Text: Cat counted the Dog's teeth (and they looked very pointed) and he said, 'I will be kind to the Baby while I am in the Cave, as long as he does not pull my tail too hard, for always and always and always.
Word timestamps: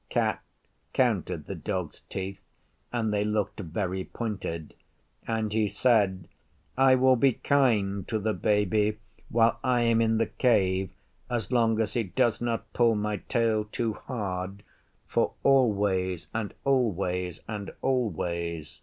Cat 0.09 0.41
counted 0.93 1.45
the 1.45 1.53
Dog's 1.53 1.99
teeth 2.09 2.39
(and 2.91 3.13
they 3.13 3.23
looked 3.23 3.59
very 3.59 4.03
pointed) 4.03 4.73
and 5.27 5.53
he 5.53 5.67
said, 5.67 6.27
'I 6.75 6.95
will 6.95 7.15
be 7.15 7.33
kind 7.33 8.07
to 8.07 8.17
the 8.17 8.33
Baby 8.33 8.97
while 9.29 9.59
I 9.63 9.81
am 9.81 10.01
in 10.01 10.17
the 10.17 10.25
Cave, 10.25 10.89
as 11.29 11.51
long 11.51 11.79
as 11.79 11.93
he 11.93 12.01
does 12.01 12.41
not 12.41 12.73
pull 12.73 12.95
my 12.95 13.17
tail 13.29 13.65
too 13.65 13.93
hard, 13.93 14.63
for 15.05 15.33
always 15.43 16.25
and 16.33 16.51
always 16.65 17.39
and 17.47 17.69
always. 17.83 18.79